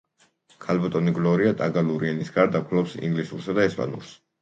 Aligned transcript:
ქალბატონი 0.63 1.13
გლორია 1.19 1.53
ტაგალური 1.61 2.11
ენის 2.15 2.35
გარდა 2.41 2.65
ფლობს 2.73 2.99
ინგლისურსა 3.13 3.61
და 3.63 3.73
ესპანურს. 3.73 4.21